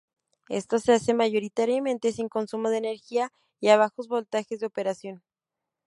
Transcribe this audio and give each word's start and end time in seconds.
Esto 0.49 0.79
se 0.79 0.93
hace 0.93 1.13
mayoritariamente 1.13 2.11
sin 2.11 2.27
consumo 2.27 2.71
de 2.71 2.79
energía 2.79 3.31
y 3.59 3.67
a 3.67 3.77
bajos 3.77 4.07
voltajes 4.07 4.59
de 4.59 4.65
operación. 4.65 5.21